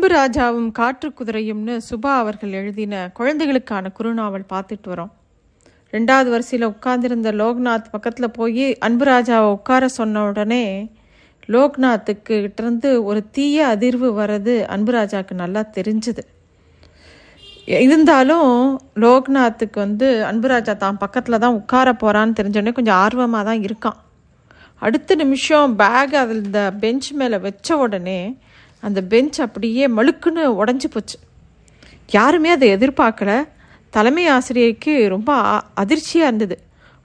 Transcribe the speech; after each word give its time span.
அன்பு 0.00 0.14
ராஜாவும் 0.14 0.68
காற்று 0.76 1.08
குதிரையும்னு 1.16 1.74
சுபா 1.88 2.12
அவர்கள் 2.20 2.52
எழுதின 2.52 3.10
குழந்தைகளுக்கான 3.16 3.90
குறுநாவல் 3.98 4.46
பார்த்துட்டு 4.52 4.88
வரோம். 4.92 5.10
ரெண்டாவது 5.94 6.28
வரிசையில் 6.34 6.66
உட்கார்ந்திருந்த 6.68 7.32
லோக்நாத் 7.40 7.90
பக்கத்தில் 7.90 8.28
போய் 8.38 8.64
அன்பு 8.86 9.04
ராஜாவை 9.10 9.50
உட்கார 9.56 9.88
சொன்ன 9.98 10.24
உடனே 10.28 10.62
லோக்நாத்துக்கு 11.54 12.36
இருந்து 12.60 13.04
ஒரு 13.04 13.22
தீய 13.30 13.76
அதிர்வு 13.76 14.10
வர்றது 14.20 14.54
அன்பு 14.74 14.92
ராஜாவுக்கு 14.98 15.40
நல்லா 15.44 15.64
தெரிஞ்சுது. 15.78 16.24
இருந்தாலும் 17.84 18.50
லோக்நாத்துக்கு 19.04 19.78
வந்து 19.84 20.24
அன்பு 20.32 20.48
ராஜா 20.48 20.74
தான் 20.84 21.02
பக்கத்தில் 21.04 21.42
தான் 21.44 21.58
உட்கார 21.62 21.92
போகிறான்னு 22.04 22.38
தெரிஞ்சோடனே 22.40 22.72
கொஞ்சம் 22.72 23.00
ஆர்வமாக 23.04 23.44
தான் 23.50 23.64
இருக்கான். 23.70 23.98
அடுத்த 24.78 25.14
நிமிஷம் 25.24 25.76
பேக் 25.82 26.14
அதில் 26.22 26.44
இந்த 26.44 26.62
பெஞ்ச் 26.84 27.10
மேலே 27.22 27.38
வச்ச 27.48 27.76
உடனே 27.86 28.20
அந்த 28.86 29.00
பெஞ்ச் 29.12 29.38
அப்படியே 29.46 29.84
மழுக்குன்னு 29.98 30.42
உடஞ்சி 30.60 30.88
போச்சு. 30.94 31.16
யாருமே 32.18 32.50
அதை 32.56 32.68
எதிர்பார்க்கல. 32.76 33.32
தலைமை 33.96 34.24
ஆசிரியருக்கு 34.36 34.92
ரொம்ப 35.14 35.30
அதிர்ச்சியாக 35.82 36.28
இருந்தது. 36.28 36.56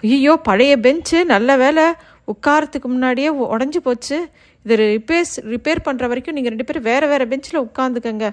ஐயோ 0.04 0.34
பழைய 0.50 0.74
பெஞ்சு 0.86 1.20
நல்ல 1.34 1.58
வேலை 1.64 1.86
உட்காரத்துக்கு 2.34 2.88
முன்னாடியே 2.96 3.30
உடஞ்சி 3.56 3.80
போச்சு. 3.88 4.18
இதை 4.66 4.76
ரிப்பேர்ஸ் 4.96 5.34
ரிப்பேர் 5.54 5.86
பண்ணுற 5.88 6.06
வரைக்கும் 6.12 6.36
நீங்கள் 6.38 6.54
ரெண்டு 6.54 6.68
பேரும் 6.68 6.88
வேறு 6.90 7.08
வேறு 7.12 7.28
பெஞ்சில் 7.32 7.64
உட்காந்துக்கங்க 7.68 8.28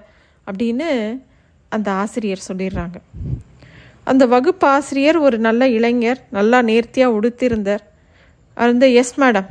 அப்படின்னு 0.46 0.88
அந்த 1.76 1.88
ஆசிரியர் 2.02 2.46
சொல்லிடுறாங்க. 2.48 2.96
அந்த 4.10 4.24
வகுப்பு 4.26 4.66
ஆசிரியர் 4.76 5.18
ஒரு 5.26 5.36
நல்ல 5.38 5.68
இளைஞர் 5.78 6.20
நல்லா 6.36 6.58
நேர்த்தியாக 6.70 7.16
உடுத்திருந்தார். 7.18 7.84
அந்த 8.66 8.84
எஸ் 9.00 9.14
மேடம் 9.20 9.48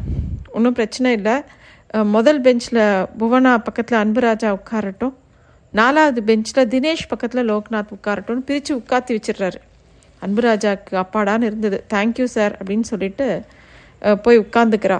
ஒன்றும் 0.56 0.78
பிரச்சனை 0.80 1.12
இல்லை. 1.18 1.36
முதல் 2.16 2.42
பெஞ்சில் 2.42 2.80
புவனா 3.20 3.54
பக்கத்தில் 3.68 3.98
அன்புராஜா 4.02 4.50
உட்காரட்டும். 4.58 5.14
நாலாவது 5.74 6.24
பெஞ்சில் 6.24 6.70
தினேஷ் 6.74 7.10
பக்கத்தில் 7.10 7.50
லோக்நாத் 7.50 7.92
உட்காரட்டும்னு 7.96 8.46
பிரித்து 8.48 8.72
உட்காத்தி 8.78 9.12
வச்சிடுறாரு. 9.18 9.60
அன்புராஜாவுக்கு 10.22 10.94
அப்பாடான்னு 11.04 11.48
இருந்தது. 11.50 11.78
தேங்க்யூ 11.94 12.28
சார் 12.36 12.54
அப்படின்னு 12.60 12.88
சொல்லிட்டு 12.92 13.28
போய் 14.24 14.44
உட்காந்துக்கிறா 14.46 15.00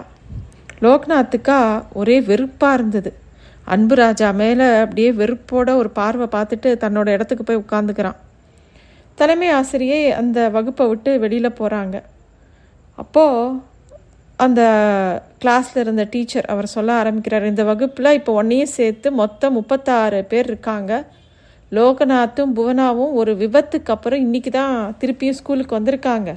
லோக்நாத்துக்கா 0.86 1.58
ஒரே 1.94 2.18
வெறுப்பாக 2.30 2.78
இருந்தது. 2.78 3.12
அன்புராஜா 3.68 4.30
மேலே 4.34 4.68
அப்படியே 4.84 5.10
வெறுப்போட 5.12 5.70
ஒரு 5.82 5.90
பார்வை 6.00 6.28
பார்த்துட்டு 6.36 6.70
தன்னோட 6.84 7.08
இடத்துக்கு 7.16 7.44
போய் 7.44 7.64
உட்காந்துக்கிறான் 7.64 8.20
தலைமை 9.16 9.50
ஆசிரியை 9.50 10.00
அந்த 10.12 10.50
வகுப்பை 10.50 10.86
விட்டு 10.88 11.12
வெளியில் 11.20 11.58
போகிறாங்க 11.60 11.98
அப்போது 12.98 13.60
அந்த 14.44 14.62
கிளாஸில் 15.42 15.82
இருந்த 15.82 16.04
டீச்சர் 16.14 16.48
அவர் 16.54 16.68
சொல்ல 16.76 16.92
ஆரம்பிக்கிறார் 17.00 17.50
இந்த 17.50 17.64
வகுப்பில் 17.64 18.16
இப்போ 18.18 18.32
ஒன்றையும் 18.42 18.76
சேர்த்து 18.78 19.08
மொத்தம் 19.22 19.56
முப்பத்தாறு 19.58 20.20
பேர் 20.32 20.48
இருக்காங்க. 20.52 20.92
லோகநாத்தும் 21.72 22.54
புவனாவும் 22.58 23.12
ஒரு 23.20 23.34
விபத்துக்கு 23.42 23.92
அப்புறம் 23.96 24.24
இன்றைக்கி 24.26 24.52
தான் 24.58 24.74
திருப்பியும் 25.02 25.38
ஸ்கூலுக்கு 25.40 25.78
வந்திருக்காங்க. 25.78 26.30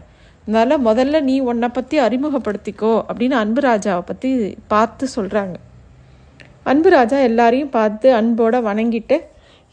அதனால் 0.47 0.85
முதல்ல 0.89 1.21
நீ 1.29 1.37
உன்னை 1.51 1.69
பற்றி 1.69 1.97
அறிமுகப்படுத்திக்கோ 2.07 2.93
அப்படின்னு 3.09 3.37
அன்புராஜாவை 3.43 4.03
பற்றி 4.11 4.31
பார்த்து 4.73 5.05
சொல்கிறாங்க 5.17 5.57
அன்புராஜா 6.73 7.19
எல்லாரையும் 7.29 7.73
பார்த்து 7.79 8.09
அன்போடு 8.19 8.59
வணங்கிட்டு 8.69 9.17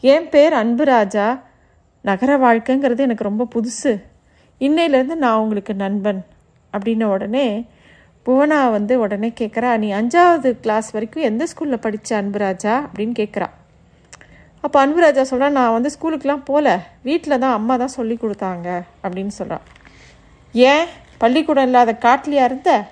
என் 0.02 0.28
பேர் 0.32 0.54
அன்புராஜா 0.62 1.26
நகர 2.04 2.30
வாழ்க்கைங்கிறது 2.44 3.06
எனக்கு 3.06 3.28
ரொம்ப 3.28 3.44
புதுசு. 3.54 3.92
இன்னையிலேருந்து 4.60 5.16
நான் 5.24 5.40
உங்களுக்கு 5.42 5.74
நண்பன். 5.84 6.20
அப்படின்ன 6.72 7.04
உடனே 7.14 7.46
புவனா 8.26 8.70
வந்து 8.70 9.00
உடனே 9.00 9.32
கேட்குறா 9.40 9.70
நீ 9.76 9.92
அஞ்சாவது 9.92 10.50
கிளாஸ் 10.60 10.90
வரைக்கும் 10.90 11.22
எந்த 11.22 11.46
ஸ்கூலில் 11.50 11.84
படித்த 11.86 12.22
அன்புராஜா? 12.22 12.74
அப்படின்னு 12.88 13.14
கேட்குறா 13.20 13.48
அப்போ 14.60 14.86
அன்புராஜா 14.86 15.22
சொல்கிறான் 15.22 15.52
நான் 15.52 15.72
வந்து 15.72 15.90
ஸ்கூலுக்கெலாம் 15.94 16.44
போகல 16.44 16.80
வீட்டில் 17.02 17.38
தான் 17.38 17.52
அம்மா 17.52 17.76
தான் 17.76 17.96
சொல்லி 17.98 18.18
கொடுத்தாங்க. 18.20 18.82
அப்படின்னு 19.04 19.32
சொல்கிறான் 19.38 19.64
ஏன்? 20.52 20.84
பள்ளிக்கூடம் 21.18 21.64
இல்லாத 21.64 21.96
காட்டிலையா 22.00 22.44
இருந்த? 22.44 22.86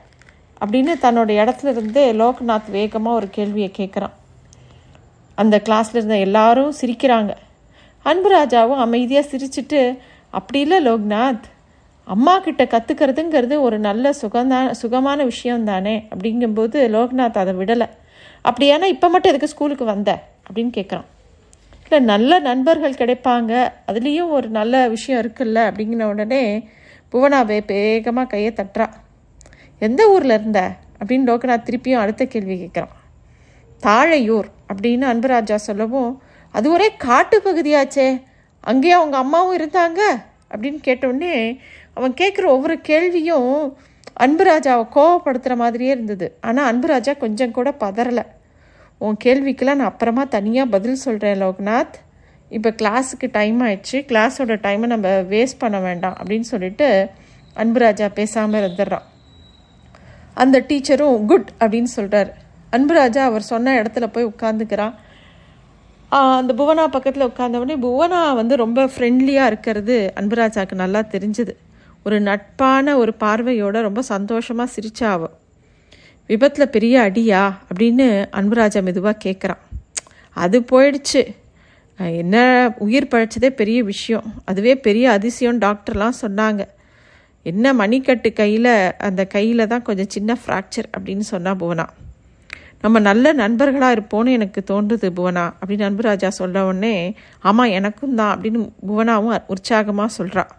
அப்படின்னு 0.64 0.92
தன்னோட 1.04 1.30
இடத்துல 1.42 1.68
இருந்து 1.68 2.02
லோக்நாத் 2.12 2.70
வேகமாக 2.70 3.16
ஒரு 3.16 3.28
கேள்வியை 3.30 3.70
கேட்குறான் 3.76 4.16
அந்த 5.34 5.62
கிளாஸில் 5.68 5.98
இருந்த 6.00 6.18
எல்லாரும் 6.18 6.72
சிரிக்கிறாங்க. 6.80 7.32
அன்புராஜாவும் 8.04 8.84
அமைதியாக 8.86 9.28
சிரிச்சிட்டு 9.32 9.98
அப்படி 10.30 10.60
இல்லை 10.60 10.78
லோக்நாத். 10.86 11.46
அம்மா 12.10 12.38
கிட்ட 12.38 12.64
கற்றுக்கிறதுங்கிறது 12.64 13.60
ஒரு 13.60 13.78
நல்ல 13.78 14.10
சுகந்தான 14.10 14.70
சுகமான 14.70 15.24
விஷயம் 15.24 15.64
தானே 15.64 16.08
அப்படிங்கும்போது 16.14 16.88
லோக்நாத் 16.88 17.38
அதை 17.38 17.54
விடலை. 17.54 17.88
அப்படியானா 18.44 18.84
இப்போ 18.84 19.08
மட்டும் 19.08 19.30
எதுக்கு 19.30 19.48
ஸ்கூலுக்கு 19.48 19.84
வந்த? 19.84 20.22
அப்படின்னு 20.52 20.72
கேட்குறான் 20.76 21.04
இல்லை 21.82 22.04
நல்ல 22.04 22.38
நண்பர்கள் 22.38 22.92
கிடைப்பாங்க. 22.92 23.72
அதுலேயும் 23.88 24.28
ஒரு 24.28 24.48
நல்ல 24.48 24.88
விஷயம் 24.88 25.20
இருக்குல்ல 25.20 25.70
அப்படிங்கிற 25.70 26.02
உடனே 26.02 26.68
புவனாவே 27.12 27.62
வேகமாக 27.66 28.26
கையை 28.26 28.52
தட்டுறா. 28.52 28.86
எந்த 29.78 30.10
ஊரில் 30.10 30.30
இருந்த? 30.30 30.70
அப்படின்னு 31.04 31.28
லோக்நாத் 31.30 31.64
திருப்பியும் 31.64 31.98
அடுத்த 31.98 32.24
கேள்வி 32.24 32.54
கேட்குறான் 32.54 32.96
தாழையூர் 33.82 34.48
அப்படின்னு 34.74 35.04
அன்புராஜா 35.12 35.54
சொல்லவும் 35.54 36.22
அது 36.50 36.72
ஒரே 36.72 36.96
காட்டு 36.96 37.42
பகுதியாச்சே. 37.44 38.22
அங்கேயே 38.60 38.92
அவங்க 38.92 39.16
அம்மாவும் 39.16 39.56
இருந்தாங்க? 39.56 40.00
அப்படின்னு 40.56 40.78
கேட்டோடனே 40.84 41.58
அவன் 41.96 42.18
கேட்குற 42.20 42.44
ஒவ்வொரு 42.56 42.76
கேள்வியும் 42.90 43.52
அன்புராஜாவை 44.24 44.84
கோவப்படுத்துகிற 44.96 45.54
மாதிரியே 45.56 45.90
இருந்தது. 45.90 46.26
ஆனால் 46.40 46.68
அன்புராஜா 46.70 47.12
கொஞ்சம் 47.24 47.56
கூட 47.58 47.68
பதறலை. 47.84 48.24
உன் 48.98 49.16
கேள்விக்கெல்லாம் 49.24 49.80
நான் 49.80 49.92
அப்புறமா 49.92 50.24
தனியாக 50.36 50.72
பதில் 50.74 51.02
சொல்கிறேன் 51.04 51.40
லோக்நாத். 51.42 51.96
இப்போ 52.56 52.70
கிளாஸுக்கு 52.80 53.26
டைம் 53.38 53.58
ஆயிடுச்சு. 53.66 53.98
கிளாஸோட 54.10 54.54
டைமை 54.66 54.86
நம்ம 54.94 55.08
வேஸ்ட் 55.32 55.60
பண்ண 55.62 55.78
வேண்டாம் 55.86 56.16
அப்படின்னு 56.20 56.46
சொல்லிட்டு 56.52 56.88
அன்புராஜா 57.62 58.08
பேசாமல் 58.18 58.60
இருந்துடுறான். 58.60 59.06
அந்த 60.42 60.56
டீச்சரும் 60.68 61.24
குட் 61.30 61.48
அப்படின்னு 61.60 61.90
சொல்கிறார் 61.98 62.30
அன்புராஜா 62.76 63.22
அவர் 63.28 63.50
சொன்ன 63.52 63.72
இடத்துல 63.82 64.06
போய் 64.16 64.30
உட்காந்துக்கிறான் 64.32 64.94
அந்த 66.40 66.52
புவனா 66.58 66.84
பக்கத்தில் 66.94 67.26
உட்காந்தவொடனே 67.26 67.76
புவனா 67.86 68.20
வந்து 68.34 68.54
ரொம்ப 68.56 68.84
ஃப்ரெண்ட்லியாக 68.92 69.50
இருக்கிறது 69.52 69.96
அன்புராஜாவுக்கு 70.20 70.76
நல்லா 70.84 71.00
தெரிஞ்சுது. 71.14 71.52
ஒரு 72.02 72.20
நட்பான 72.20 72.96
ஒரு 72.96 73.14
பார்வையோட 73.20 73.80
ரொம்ப 73.80 74.02
சந்தோஷமாக 74.02 74.72
சிரிச்சாவ. 74.76 75.26
விபத்தில் 76.26 76.68
பெரிய 76.68 77.00
அடியா? 77.00 77.52
அப்படின்னு 77.68 78.06
அன்புராஜா 78.32 78.82
மெதுவாக 78.82 79.22
கேட்குறான் 79.24 79.62
அது 80.36 80.60
போயிடுச்சு. 80.60 81.22
என்ன 81.98 82.36
உயிர் 82.78 83.08
பழைச்சதே 83.10 83.48
பெரிய 83.50 83.82
விஷயம். 83.82 84.34
அதுவே 84.44 84.76
பெரிய 84.76 85.10
அதிசயம் 85.10 85.58
டாக்டர்லாம் 85.58 86.20
சொன்னாங்க. 86.20 86.62
என்ன 87.42 87.72
மணிக்கட்டு 87.72 88.32
கையில் 88.32 88.92
அந்த 88.98 89.24
கையில் 89.24 89.66
தான் 89.66 89.82
கொஞ்சம் 89.82 90.08
சின்ன 90.08 90.36
ஃப்ராக்சர் 90.46 90.88
அப்படின்னு 90.98 91.26
சொன்னால் 91.32 91.56
புவனா. 91.56 91.86
நம்ம 92.80 92.98
நல்ல 92.98 93.32
நண்பர்களாக 93.32 93.94
இருப்போம்னு 93.96 94.30
எனக்கு 94.30 94.64
தோன்றுது 94.70 95.08
புவனா 95.10 95.52
அப்படின்னு 95.60 95.88
அன்புராஜா 95.88 96.28
சொல்ல 96.28 96.64
உடனே 96.64 97.14
ஆமாம் 97.40 97.70
எனக்கும் 97.70 98.14
தான் 98.14 98.38
அப்படின்னு 98.38 98.60
புவனாவும் 98.88 99.42
உற்சாகமாக 99.46 100.08
சொல்கிறான் 100.08 100.50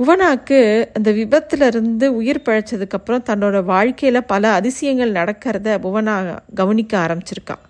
புவனாக்கு 0.00 0.58
அந்த 0.96 1.12
விபத்தில் 1.12 1.60
இருந்து 1.60 2.06
உயிர் 2.14 2.44
பழைச்சதுக்கப்புறம் 2.44 3.24
தன்னோட 3.28 3.64
வாழ்க்கையில் 3.64 4.18
பல 4.24 4.50
அதிசயங்கள் 4.50 5.10
நடக்கிறத 5.12 5.74
புவனா 5.82 6.14
கவனிக்க 6.54 6.92
ஆரம்பிச்சிருக்கான் 6.98 7.64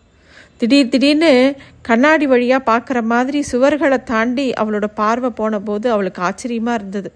திடீர் 0.58 0.88
திடீர்னு 0.88 1.30
கண்ணாடி 1.82 2.26
வழியாக 2.26 2.62
பார்க்குற 2.70 3.02
மாதிரி 3.02 3.44
சுவர்களை 3.52 3.98
தாண்டி 4.02 4.52
அவளோட 4.52 4.86
பார்வை 5.00 5.30
போன 5.30 5.60
போது 5.60 5.90
அவளுக்கு 5.90 6.22
ஆச்சரியமாக 6.22 6.78
இருந்தது. 6.78 7.10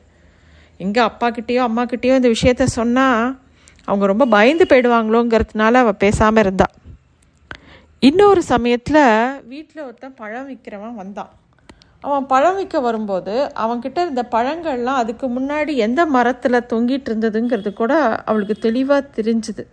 எங்கே 0.80 1.00
அப்பாக்கிட்டேயோ 1.00 1.62
அம்மாக்கிட்டேயோ 1.68 2.14
இந்த 2.20 2.32
விஷயத்த 2.36 2.68
சொன்னால் 2.78 3.36
அவங்க 3.88 4.06
ரொம்ப 4.06 4.26
பயந்து 4.26 4.66
போயிடுவாங்களோங்கிறதுனால 4.70 5.74
அவள் 5.84 6.02
பேசாமல் 6.04 6.44
இருந்தா. 6.44 6.68
இன்னொரு 8.02 8.42
சமயத்தில் 8.42 9.02
வீட்டில் 9.54 9.86
ஒருத்தன் 9.86 10.14
பழம் 10.14 10.48
விற்கிறவன் 10.50 10.94
வந்தான். 10.94 11.32
அவன் 12.04 12.26
பழம் 12.26 12.56
விற்க 12.56 12.80
வரும்போது 12.80 13.34
அவன்கிட்ட 13.54 13.98
இருந்த 14.00 14.22
பழங்கள்லாம் 14.30 15.00
அதுக்கு 15.02 15.26
முன்னாடி 15.28 15.72
எந்த 15.86 16.00
மரத்தில் 16.06 16.66
தொங்கிட்டு 16.72 17.08
இருந்ததுங்கிறது 17.10 17.72
கூட 17.72 17.92
அவளுக்கு 18.24 18.56
தெளிவாக 18.58 19.10
தெரிஞ்சுது. 19.16 19.64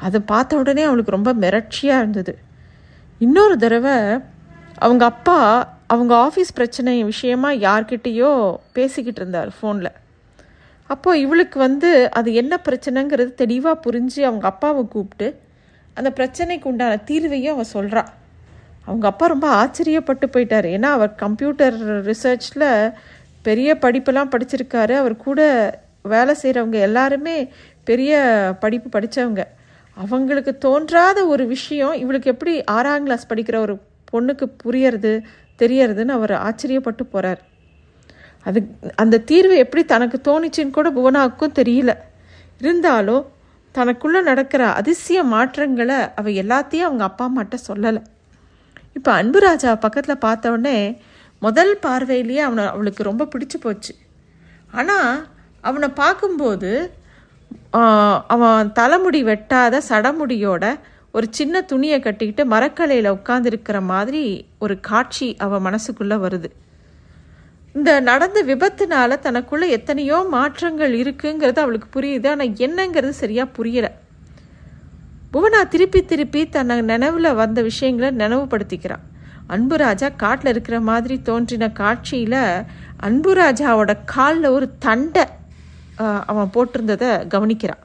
அதை 0.00 0.20
பார்த்த 0.26 0.56
உடனே 0.56 0.82
அவளுக்கு 0.82 1.10
ரொம்ப 1.10 1.32
மிரட்சியாக 1.34 2.02
இருந்தது. 2.02 2.34
இன்னொரு 3.20 3.56
தடவை 3.56 3.96
அவங்க 4.78 5.04
அப்பா 5.04 5.38
அவங்க 5.86 6.12
ஆஃபீஸ் 6.26 6.50
பிரச்சனை 6.54 7.04
விஷயமா 7.04 7.50
யார்கிட்டேயோ 7.66 8.32
பேசிக்கிட்டு 8.72 9.20
இருந்தார் 9.20 9.50
ஃபோனில் 9.56 9.92
அப்போது 10.90 11.20
இவளுக்கு 11.20 11.58
வந்து 11.58 11.90
அது 12.10 12.30
என்ன 12.34 12.54
பிரச்சனைங்கிறது 12.68 13.32
தெளிவாக 13.34 13.82
புரிஞ்சு 13.86 14.20
அவங்க 14.22 14.46
அப்பாவை 14.46 14.82
கூப்பிட்டு 14.88 15.28
அந்த 15.96 16.10
பிரச்சனைக்கு 16.10 16.66
உண்டான 16.66 16.98
தீர்வையும் 17.06 17.54
அவன் 17.54 17.74
சொல்கிறா 17.74 18.02
அவங்க 18.86 19.06
அப்பா 19.06 19.26
ரொம்ப 19.26 19.46
ஆச்சரியப்பட்டு 19.62 20.26
போயிட்டார். 20.34 20.68
ஏன்னா 20.76 20.90
அவர் 20.98 21.12
கம்ப்யூட்டர் 21.14 21.76
ரிசர்ச்சில் 22.10 22.68
பெரிய 23.48 23.78
படிப்பெல்லாம் 23.82 24.32
படிச்சிருக்காரு. 24.34 24.94
அவர் 25.02 25.16
கூட 25.16 25.40
வேலை 26.14 26.34
செய்கிறவங்க 26.42 26.78
எல்லாருமே 26.88 27.36
பெரிய 27.90 28.14
படிப்பு 28.60 28.88
படித்தவங்க 28.94 29.42
அவங்களுக்கு 29.96 30.52
தோன்றாத 30.58 31.18
ஒரு 31.26 31.44
விஷயம் 31.46 31.94
இவளுக்கு 32.02 32.30
எப்படி 32.30 32.64
ஆறாம் 32.76 33.02
கிளாஸ் 33.02 33.30
படிக்கிற 33.30 33.56
ஒரு 33.56 33.74
பொண்ணுக்கு 34.12 34.46
புரியறது 34.64 35.12
தெரியறதுன்னு 35.58 36.16
அவர் 36.18 36.34
ஆச்சரியப்பட்டு 36.46 37.04
போகிறார் 37.10 37.40
அது 38.48 38.60
அந்த 38.94 39.22
தீர்வு 39.30 39.54
எப்படி 39.56 39.82
தனக்கு 39.84 40.18
தோணுச்சுன்னு 40.28 40.76
கூட 40.76 40.88
புவனாவுக்கும் 40.90 41.56
தெரியல. 41.60 41.92
இருந்தாலும் 42.60 43.24
தனக்குள்ளே 43.74 44.20
நடக்கிற 44.22 44.62
அதிசய 44.80 45.22
மாற்றங்களை 45.32 45.96
அவள் 46.14 46.38
எல்லாத்தையும் 46.42 46.88
அவங்க 46.88 47.04
அப்பா 47.04 47.24
அம்மாட்ட 47.28 47.56
சொல்லலை. 47.68 48.02
இப்போ 48.96 49.10
அன்பு 49.20 49.38
ராஜா 49.46 49.70
பக்கத்தில் 49.84 50.22
பார்த்த 50.26 50.52
உடனே 50.54 50.78
முதல் 51.42 51.72
பார்வையிலேயே 51.84 52.42
அவனை 52.48 52.62
அவளுக்கு 52.74 53.02
ரொம்ப 53.08 53.24
பிடிச்சு 53.32 53.58
போச்சு. 53.64 53.92
ஆனால் 54.78 55.10
அவனை 55.68 55.88
பார்க்கும்போது 56.02 56.70
அவன் 58.34 58.70
தலைமுடி 58.78 59.20
வெட்டாத 59.30 59.80
சடமுடியோட 59.88 60.64
ஒரு 61.16 61.26
சின்ன 61.38 61.60
துணியை 61.70 61.98
கட்டிக்கிட்டு 62.00 62.44
மரக்கலையில் 62.52 63.14
உட்காந்துருக்கிற 63.16 63.78
மாதிரி 63.92 64.22
ஒரு 64.64 64.74
காட்சி 64.88 65.28
அவன் 65.44 65.64
மனசுக்குள்ளே 65.66 66.16
வருது. 66.24 66.48
இந்த 67.78 67.90
நடந்த 68.10 68.38
விபத்துனால 68.50 69.18
தனக்குள்ளே 69.26 69.66
எத்தனையோ 69.78 70.18
மாற்றங்கள் 70.36 70.94
இருக்குங்கிறது 71.02 71.60
அவளுக்கு 71.64 71.88
புரியுது. 71.96 72.28
ஆனால் 72.34 72.54
என்னங்கிறது 72.66 73.14
சரியாக 73.22 73.54
புரியலை. 73.58 73.90
புவனா 75.36 75.58
திருப்பி 75.72 76.00
திருப்பி 76.10 76.42
தன்னை 76.54 76.74
நினைவில் 76.90 77.28
வந்த 77.40 77.58
விஷயங்களை 77.66 78.08
நினைவுபடுத்திக்கிறான். 78.20 79.02
அன்புராஜா 79.54 80.08
காட்டில் 80.22 80.50
இருக்கிற 80.52 80.76
மாதிரி 80.90 81.14
தோன்றின 81.28 81.64
காட்சியில் 81.80 82.42
அன்புராஜாவோட 83.06 83.92
காலில் 84.12 84.48
ஒரு 84.56 84.66
தண்டை 84.84 85.24
அவன் 86.30 86.52
போட்டிருந்ததை 86.54 87.10
கவனிக்கிறான். 87.34 87.82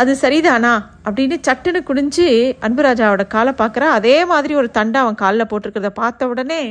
அது 0.00 0.12
சரிதானா 0.20 0.72
அப்படின்னு 1.06 1.36
சட்டுன்னு 1.48 1.80
குடிஞ்சு 1.88 2.26
அன்புராஜாவோட 2.66 3.24
காலை 3.34 3.54
பார்க்குறா 3.62 3.88
அதே 3.98 4.16
மாதிரி 4.32 4.54
ஒரு 4.60 4.70
தண்டை 4.78 5.00
அவன் 5.04 5.20
காலில் 5.22 5.50
போட்டிருக்கிறத 5.52 5.90
பார்த்த 6.02 6.28
உடனே 6.32 6.62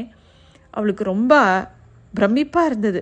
அவளுக்கு 0.77 1.05
ரொம்ப 1.13 1.33
பிரமிப்பாக 2.19 2.69
இருந்தது. 2.71 3.01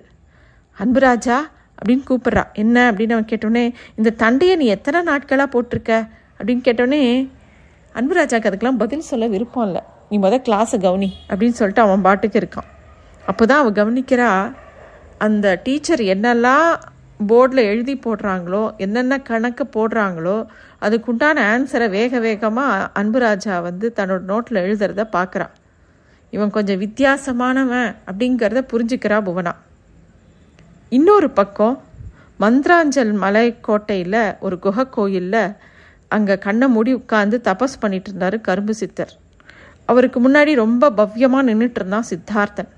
அன்புராஜா 0.77 1.37
அப்படின்னு 1.77 2.03
கூப்பிட்றா. 2.09 2.45
என்ன 2.63 2.77
அப்படின்னு 2.91 3.15
அவன் 3.17 3.31
கேட்டோடனே 3.33 3.65
இந்த 3.99 4.15
தண்டையை 4.23 4.55
நீ 4.63 4.67
எத்தனை 4.77 5.01
நாட்களாக 5.11 5.49
போட்டிருக்க? 5.55 5.93
அப்படின்னு 6.39 6.65
கேட்டோடனே 6.67 7.01
அன்புராஜாக்கு 7.95 8.49
அதுக்கெல்லாம் 8.49 8.81
பதில் 8.83 9.09
சொல்ல 9.09 9.27
விருப்பம் 9.27 9.65
இல்லை. 9.65 9.81
நீ 10.09 10.17
முத 10.19 10.35
கிளாஸை 10.47 10.77
கவனி 10.85 11.09
அப்படின்னு 11.29 11.57
சொல்லிட்டு 11.59 11.81
அவன் 11.81 12.05
பாட்டுக்கு 12.07 12.39
இருக்கான். 12.39 12.69
அப்போ 13.25 13.43
தான் 13.45 13.61
அவள் 13.61 13.77
கவனிக்கிறா 13.79 14.29
அந்த 15.25 15.47
டீச்சர் 15.63 16.03
என்னெல்லாம் 16.13 16.69
போர்டில் 17.29 17.61
எழுதி 17.71 17.93
போடுறாங்களோ 18.05 18.61
என்னென்ன 18.77 19.13
கணக்கு 19.29 19.63
போடுறாங்களோ 19.75 20.35
அதுக்குண்டான 20.85 21.37
ஆன்சரை 21.53 21.87
வேக 21.89 22.19
வேகமாக 22.19 22.89
அன்புராஜா 23.01 23.55
வந்து 23.61 23.93
தன்னோட 23.95 24.21
நோட்டில் 24.31 24.61
எழுதுறத 24.65 25.05
பார்க்குறான் 25.17 25.53
இவன் 26.33 26.49
கொஞ்சம் 26.49 26.79
வித்தியாசமானவன் 26.79 27.89
அப்படிங்கிறத 28.09 28.61
புரிஞ்சுக்கிறா 28.71 29.17
புவனா. 29.27 29.53
இன்னொரு 30.89 31.29
பக்கம் 31.29 31.75
மந்த்ராஞ்சல் 32.39 33.13
மலை 33.23 33.47
கோட்டையில் 33.59 34.21
ஒரு 34.39 34.59
குகை 34.59 34.85
கோயிலில் 34.89 35.43
அங்கே 36.11 36.35
கண்ணை 36.45 36.67
மூடி 36.67 36.91
உட்காந்து 36.95 37.37
தபஸ் 37.47 37.79
பண்ணிட்டு 37.79 38.09
இருந்தார் 38.09 38.37
கரும்பு 38.41 38.73
சித்தர். 38.81 39.11
அவருக்கு 39.85 40.19
முன்னாடி 40.25 40.51
ரொம்ப 40.55 40.89
பவ்யமாக 40.99 41.47
நின்றுட்டு 41.49 41.79
இருந்தான் 41.81 42.07
சித்தார்த்தன். 42.11 42.71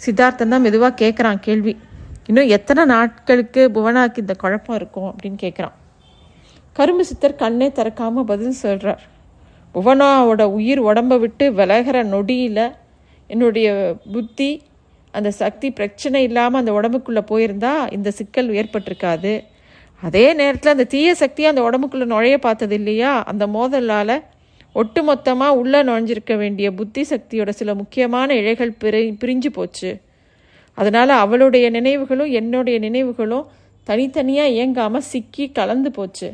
சித்தார்த்தன் 0.00 0.52
தான் 0.54 0.64
மெதுவாக 0.66 0.94
கேட்குறான் 1.02 1.40
கேள்வி. 1.40 1.74
இன்னும் 2.26 2.50
எத்தனை 2.56 2.82
நாட்களுக்கு 2.84 3.62
புவனாக்கு 3.76 4.18
இந்த 4.18 4.34
குழப்பம் 4.34 4.76
இருக்கும்? 4.76 5.08
அப்படின்னு 5.12 5.38
கேட்குறான் 5.44 5.76
கரும்பு 6.72 7.04
சித்தர் 7.04 7.40
கண்ணே 7.42 7.68
திறக்காம 7.68 8.22
பதில் 8.22 8.60
சொல்கிறார் 8.64 9.02
புவனாவோட 9.74 10.42
உயிர் 10.58 10.80
உடம்பை 10.80 11.16
விட்டு 11.18 11.44
விலகிற 11.52 11.98
நொடியில் 12.04 12.64
என்னுடைய 13.30 13.68
புத்தி 14.12 14.50
அந்த 15.14 15.30
சக்தி 15.30 15.68
பிரச்சனை 15.70 16.22
இல்லாமல் 16.22 16.60
அந்த 16.60 16.72
உடம்புக்குள்ளே 16.72 17.22
போயிருந்தா 17.30 17.72
இந்த 17.92 18.10
சிக்கல் 18.10 18.48
ஏற்பட்டிருக்காது. 18.48 19.32
அதே 20.02 20.32
நேரத்தில் 20.32 20.72
அந்த 20.72 20.84
தீய 20.84 21.14
சக்தி 21.14 21.44
அந்த 21.44 21.60
உடம்புக்குள்ளே 21.62 22.04
நுழைய 22.04 22.38
பார்த்தது 22.38 22.74
இல்லையா? 22.74 23.22
அந்த 23.22 23.46
மோதலால் 23.46 24.22
ஒட்டுமொத்தமாக 24.74 25.48
உள்ளே 25.48 25.82
நுழைஞ்சிருக்க 25.82 26.36
வேண்டிய 26.36 26.72
புத்தி 26.72 27.02
சக்தியோட 27.02 27.48
சில 27.48 27.74
முக்கியமான 27.74 28.34
இழைகள் 28.34 28.72
பிரி 28.78 29.16
பிரிஞ்சு 29.20 29.46
போச்சு. 29.52 30.00
அதனால் 30.74 31.08
அவளுடைய 31.08 31.70
நினைவுகளும் 31.70 32.30
என்னுடைய 32.30 32.78
நினைவுகளும் 32.78 33.46
தனித்தனியாக 33.84 34.48
இயங்காமல் 34.48 35.08
சிக்கி 35.12 35.50
கலந்து 35.50 35.90
போச்சு. 35.90 36.32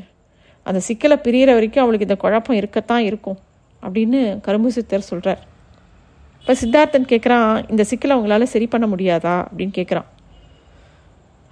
அந்த 0.63 0.81
சிக்கலை 0.81 1.17
பிரியிற 1.17 1.51
வரைக்கும் 1.53 1.83
அவளுக்கு 1.83 2.07
இந்த 2.07 2.21
குழப்பம் 2.21 2.57
இருக்கத்தான் 2.57 3.01
இருக்கும் 3.01 3.39
அப்படின்னு 3.83 4.41
கரும்பு 4.41 4.73
சித்தர் 4.73 5.09
சொல்கிறார் 5.11 5.43
இப்போ 6.41 6.55
சித்தார்த்தன் 6.55 7.11
கேட்குறான் 7.13 7.71
இந்த 7.71 7.85
சிக்கலை 7.85 8.17
அவங்களால 8.17 8.43
சரி 8.43 8.67
பண்ண 8.67 8.87
முடியாதா? 8.87 9.35
அப்படின்னு 9.47 9.75
கேட்குறான் 9.77 10.09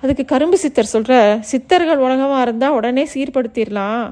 அதுக்கு 0.02 0.24
கரும்பு 0.32 0.56
சித்தர் 0.62 0.92
சொல்கிற 0.94 1.14
சித்தர்கள் 1.50 2.02
உலகமாக 2.06 2.42
இருந்தால் 2.46 2.76
உடனே 2.78 3.04
சீர்படுத்திடலாம் 3.14 4.04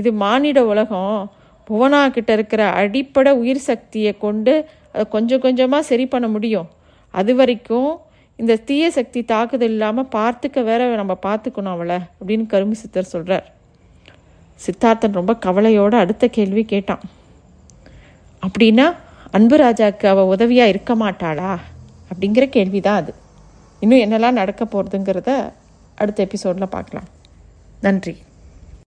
இது 0.00 0.10
மானிட 0.22 0.58
உலகம். 0.72 1.18
புவனா 1.68 2.00
கிட்ட 2.16 2.30
இருக்கிற 2.38 2.62
அடிப்படை 2.80 3.30
உயிர் 3.42 3.66
சக்தியை 3.68 4.12
கொண்டு 4.24 4.52
அதை 4.92 5.04
கொஞ்சம் 5.14 5.42
கொஞ்சமாக 5.46 5.88
சரி 5.90 6.04
பண்ண 6.14 6.26
முடியும். 6.34 6.68
அது 7.14 7.32
வரைக்கும் 7.40 7.90
இந்த 8.38 8.54
தீய 8.68 8.84
சக்தி 8.98 9.20
தாக்குதல் 9.32 9.74
இல்லாமல் 9.74 10.08
பார்த்துக்க 10.16 10.64
வேற 10.70 10.88
நம்ம 11.00 11.14
பார்த்துக்கணும் 11.26 11.74
அவளை 11.74 11.98
அப்படின்னு 12.18 12.46
கரும்பு 12.54 12.76
சித்தர் 12.82 13.12
சொல்கிறார் 13.14 13.46
சித்தார்த்தன் 14.60 15.18
ரொம்ப 15.20 15.32
கவலையோடு 15.46 15.96
அடுத்த 16.02 16.24
கேள்வி 16.38 16.64
கேட்டான். 16.72 17.04
அப்படின்னா 18.42 18.86
அன்பு 19.36 19.56
ராஜாவுக்கு 19.64 20.06
அவள் 20.12 20.32
உதவியாக 20.34 20.72
இருக்க 20.72 20.94
மாட்டாளா? 21.04 21.52
அப்படிங்கிற 22.10 22.44
கேள்வி 22.56 22.80
தான் 22.80 23.00
அது. 23.02 23.12
இன்னும் 23.80 23.98
என்னெல்லாம் 23.98 24.30
நடக்க 24.30 24.64
போகிறதுங்கிறத 24.64 25.52
அடுத்த 25.94 26.22
எபிசோடில் 26.22 26.68
பார்க்கலாம். 26.68 27.06
நன்றி. 27.80 28.16